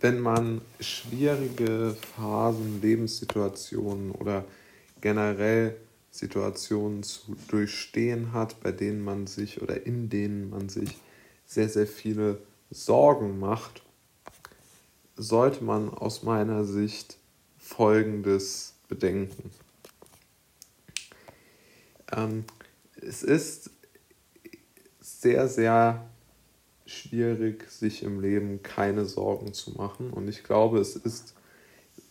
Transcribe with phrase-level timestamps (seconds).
[0.00, 4.44] wenn man schwierige Phasen, Lebenssituationen oder
[5.00, 5.76] generell
[6.10, 10.96] Situationen zu durchstehen hat, bei denen man sich oder in denen man sich
[11.46, 12.38] sehr, sehr viele
[12.70, 13.82] Sorgen macht,
[15.16, 17.18] sollte man aus meiner Sicht
[17.58, 19.50] Folgendes bedenken.
[22.12, 22.44] Ähm,
[23.00, 23.70] es ist
[25.00, 26.08] sehr, sehr
[26.86, 30.10] schwierig, sich im Leben keine Sorgen zu machen.
[30.10, 31.34] Und ich glaube, es ist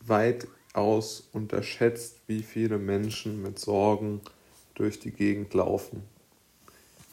[0.00, 4.20] weitaus unterschätzt, wie viele Menschen mit Sorgen
[4.74, 6.02] durch die Gegend laufen.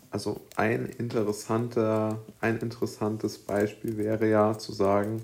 [0.10, 5.24] Also ein interessanter, ein interessantes Beispiel wäre ja zu sagen,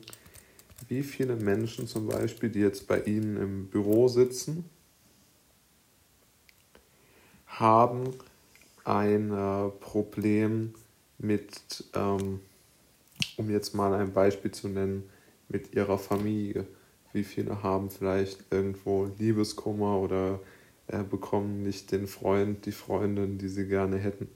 [0.87, 4.63] wie viele Menschen zum Beispiel, die jetzt bei Ihnen im Büro sitzen,
[7.47, 8.13] haben
[8.85, 10.73] ein äh, Problem
[11.17, 12.39] mit, ähm,
[13.37, 15.09] um jetzt mal ein Beispiel zu nennen,
[15.49, 16.65] mit ihrer Familie.
[17.13, 20.39] Wie viele haben vielleicht irgendwo Liebeskummer oder
[20.87, 24.27] äh, bekommen nicht den Freund, die Freundin, die sie gerne hätten.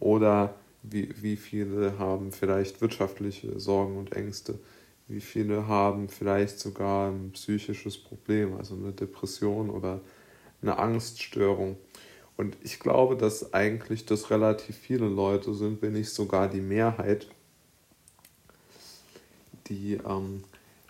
[0.00, 4.58] Oder wie, wie viele haben vielleicht wirtschaftliche Sorgen und Ängste.
[5.08, 10.00] Wie viele haben vielleicht sogar ein psychisches Problem, also eine Depression oder
[10.60, 11.76] eine Angststörung.
[12.38, 17.26] Und ich glaube, dass eigentlich das relativ viele Leute sind, wenn nicht sogar die Mehrheit,
[19.66, 20.44] die ähm,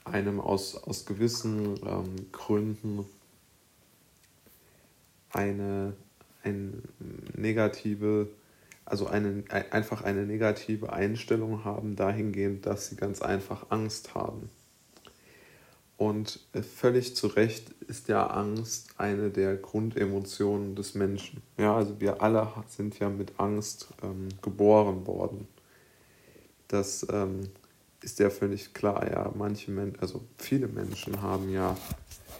[0.04, 3.06] einem aus, aus gewissen ähm, Gründen
[5.30, 5.94] eine,
[6.42, 6.82] eine
[7.34, 8.28] negative,
[8.84, 14.50] also eine, einfach eine negative Einstellung haben dahingehend, dass sie ganz einfach Angst haben.
[15.98, 16.38] Und
[16.76, 21.42] völlig zu Recht ist ja Angst eine der Grundemotionen des Menschen.
[21.58, 25.48] Ja, also wir alle sind ja mit Angst ähm, geboren worden.
[26.68, 27.50] Das ähm,
[28.00, 29.10] ist ja völlig klar.
[29.10, 31.76] Ja, manche Menschen, also viele Menschen haben ja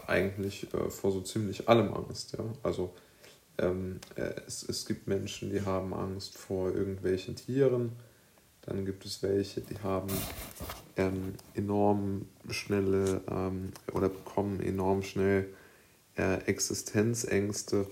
[0.07, 2.37] eigentlich äh, vor so ziemlich allem Angst.
[2.39, 2.95] Ja, also
[3.59, 7.97] ähm, äh, es, es gibt Menschen, die haben Angst vor irgendwelchen Tieren
[8.69, 10.11] dann gibt es welche, die haben
[10.99, 15.49] ähm, enorm schnelle ähm, oder bekommen enorm schnell
[16.17, 17.87] äh, Existenzängste.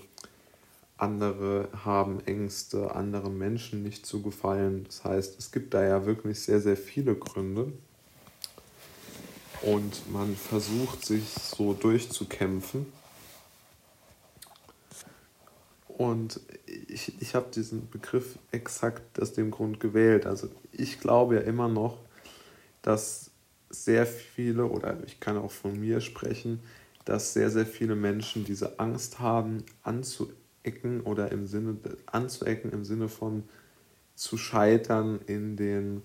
[0.97, 4.83] Andere haben Ängste, anderen Menschen nicht zu gefallen.
[4.85, 7.71] Das heißt, es gibt da ja wirklich sehr, sehr viele Gründe.
[9.61, 12.85] Und man versucht sich so durchzukämpfen.
[15.87, 16.41] Und
[16.87, 20.25] ich, ich habe diesen Begriff exakt aus dem Grund gewählt.
[20.25, 21.97] Also ich glaube ja immer noch,
[22.87, 23.31] dass
[23.69, 26.61] sehr viele, oder ich kann auch von mir sprechen,
[27.03, 31.75] dass sehr, sehr viele Menschen diese Angst haben, anzuecken oder im Sinne,
[32.05, 33.43] anzuecken im Sinne von
[34.15, 36.01] zu scheitern in den,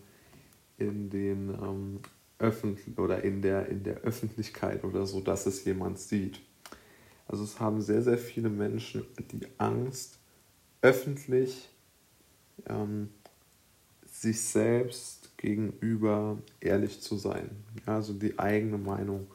[0.76, 2.00] in den ähm,
[2.40, 6.40] öffentlich oder in der, in der Öffentlichkeit oder so, dass es jemand sieht.
[7.28, 10.18] Also es haben sehr, sehr viele Menschen die Angst,
[10.80, 11.70] öffentlich
[12.66, 13.10] ähm,
[14.04, 17.50] sich selbst gegenüber ehrlich zu sein.
[17.84, 19.26] Also die eigene Meinung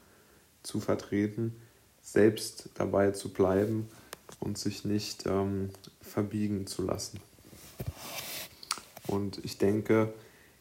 [0.63, 1.53] zu vertreten,
[2.01, 3.89] selbst dabei zu bleiben
[4.39, 5.69] und sich nicht ähm,
[6.01, 7.19] verbiegen zu lassen.
[9.05, 10.13] Und ich denke,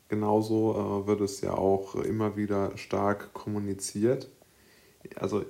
[0.09, 4.29] genauso äh, wird es ja auch immer wieder stark kommuniziert.
[5.15, 5.45] Also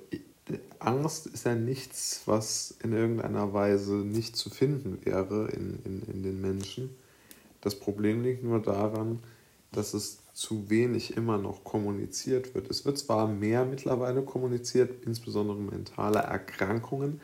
[0.78, 6.22] Angst ist ja nichts, was in irgendeiner Weise nicht zu finden wäre in, in, in
[6.22, 6.90] den Menschen.
[7.62, 9.20] Das Problem liegt nur daran,
[9.72, 12.70] dass es zu wenig immer noch kommuniziert wird.
[12.70, 17.20] Es wird zwar mehr mittlerweile kommuniziert, insbesondere mentale Erkrankungen,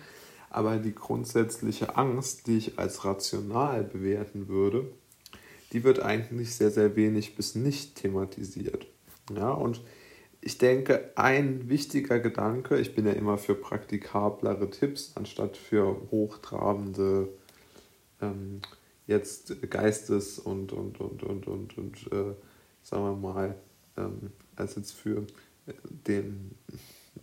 [0.48, 4.90] aber die grundsätzliche Angst, die ich als rational bewerten würde,
[5.72, 8.86] die wird eigentlich sehr, sehr wenig bis nicht thematisiert.
[9.34, 9.82] Ja, und
[10.40, 17.28] ich denke, ein wichtiger Gedanke, ich bin ja immer für praktikablere Tipps anstatt für hochtrabende
[18.20, 18.60] ähm,
[19.06, 22.34] jetzt Geistes- und, und, und, und, und, und äh,
[22.82, 23.54] sagen wir mal,
[23.96, 25.26] ähm, als jetzt für
[26.06, 26.52] den,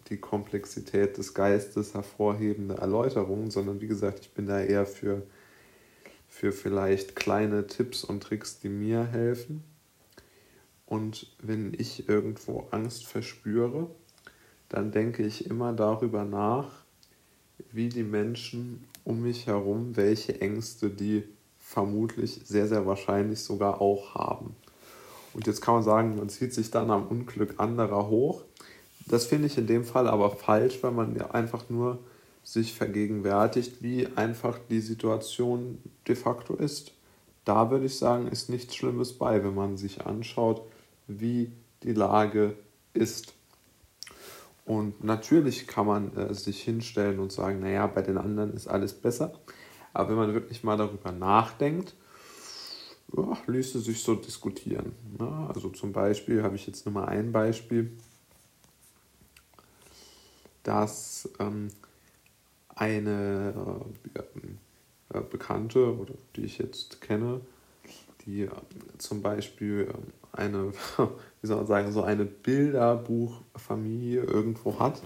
[0.10, 5.24] die Komplexität des Geistes hervorhebende Erläuterungen, sondern wie gesagt, ich bin da eher für,
[6.28, 9.64] für vielleicht kleine Tipps und Tricks, die mir helfen.
[10.86, 13.90] Und wenn ich irgendwo Angst verspüre,
[14.70, 16.84] dann denke ich immer darüber nach,
[17.72, 21.24] wie die Menschen um mich herum, welche Ängste die
[21.70, 24.56] vermutlich sehr, sehr wahrscheinlich sogar auch haben.
[25.36, 28.42] Und jetzt kann man sagen, man zieht sich dann am Unglück anderer hoch.
[29.06, 32.00] Das finde ich in dem Fall aber falsch, weil man ja einfach nur
[32.44, 35.78] sich vergegenwärtigt, wie einfach die Situation
[36.08, 36.94] de facto ist.
[37.46, 40.64] Da würde ich sagen, ist nichts Schlimmes bei, wenn man sich anschaut,
[41.06, 41.52] wie
[41.84, 42.56] die Lage
[42.96, 43.36] ist.
[44.66, 48.94] Und natürlich kann man äh, sich hinstellen und sagen, naja, bei den anderen ist alles
[48.94, 49.34] besser.
[49.94, 51.96] Aber wenn man wirklich mal darüber nachdenkt,
[53.16, 54.94] ja, ließe sich so diskutieren.
[55.20, 57.92] Ja, also zum Beispiel habe ich jetzt nur mal ein Beispiel,
[60.64, 61.70] dass ähm,
[62.76, 63.54] eine
[64.14, 67.42] äh, äh, Bekannte, oder die ich jetzt kenne,
[68.26, 68.50] die äh,
[69.00, 70.72] zum Beispiel ähm, eine,
[71.42, 75.02] wie soll man sagen, so eine Bilderbuchfamilie irgendwo hat,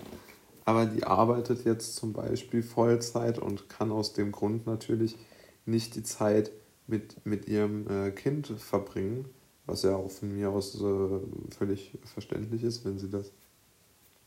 [0.66, 5.18] aber die arbeitet jetzt zum Beispiel Vollzeit und kann aus dem Grund natürlich
[5.66, 6.52] nicht die Zeit
[6.88, 9.26] mit, mit ihrem äh, Kind verbringen,
[9.66, 11.20] was ja auch von mir aus äh,
[11.58, 13.32] völlig verständlich ist, wenn sie das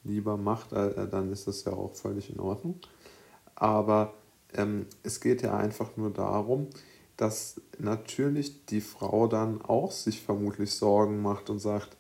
[0.05, 2.81] lieber macht, äh, dann ist das ja auch völlig in Ordnung.
[3.55, 4.15] Aber
[4.55, 6.69] ähm, es geht ja einfach nur darum,
[7.17, 11.97] dass natürlich die Frau dann auch sich vermutlich Sorgen macht und sagt,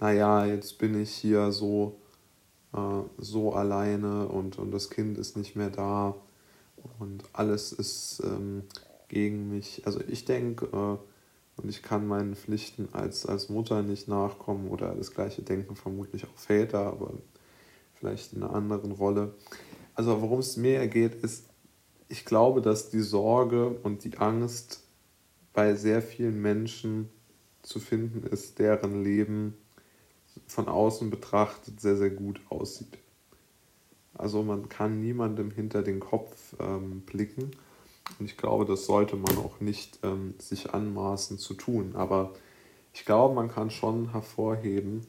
[0.00, 1.98] naja, jetzt bin ich hier so,
[2.76, 6.14] äh, so alleine und, und das Kind ist nicht mehr da
[6.98, 8.64] und alles ist ähm,
[9.08, 9.82] gegen mich.
[9.86, 10.98] Also ich denke, äh,
[11.58, 16.24] und ich kann meinen Pflichten als, als Mutter nicht nachkommen oder das gleiche denken vermutlich
[16.24, 17.14] auch Väter, aber
[17.94, 19.34] vielleicht in einer anderen Rolle.
[19.94, 21.48] Also worum es mir geht, ist,
[22.08, 24.82] ich glaube, dass die Sorge und die Angst
[25.54, 27.08] bei sehr vielen Menschen
[27.62, 29.54] zu finden ist, deren Leben
[30.46, 32.98] von außen betrachtet sehr, sehr gut aussieht.
[34.14, 37.50] Also man kann niemandem hinter den Kopf ähm, blicken.
[38.18, 41.96] Und ich glaube, das sollte man auch nicht ähm, sich anmaßen zu tun.
[41.96, 42.32] Aber
[42.94, 45.06] ich glaube, man kann schon hervorheben,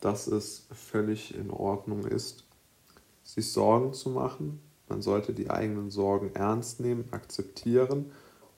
[0.00, 2.44] dass es völlig in Ordnung ist,
[3.24, 8.10] sich Sorgen zu machen, man sollte die eigenen Sorgen ernst nehmen, akzeptieren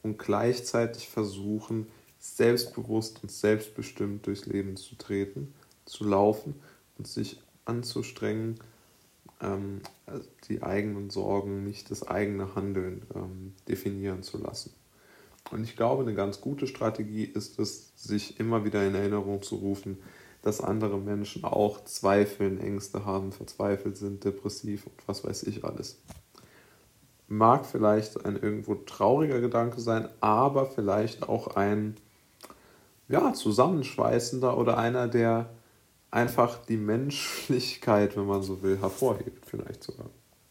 [0.03, 5.53] und gleichzeitig versuchen, selbstbewusst und selbstbestimmt durchs Leben zu treten,
[5.91, 6.55] zu laufen
[6.99, 8.57] und sich anzustrengen,
[9.41, 9.81] ähm,
[10.49, 14.73] die eigenen Sorgen, nicht das eigene Handeln ähm, definieren zu lassen.
[15.51, 19.57] Und ich glaube, eine ganz gute Strategie ist es, sich immer wieder in Erinnerung zu
[19.57, 19.99] rufen,
[20.43, 25.99] dass andere Menschen auch Zweifeln, Ängste haben, verzweifelt sind, depressiv und was weiß ich alles
[27.31, 31.97] mag vielleicht ein irgendwo trauriger Gedanke sein, aber vielleicht auch ein
[33.09, 35.49] ja, zusammenschweißender oder einer, der
[36.11, 40.11] einfach die Menschlichkeit, wenn man so will, hervorhebt, vielleicht sogar.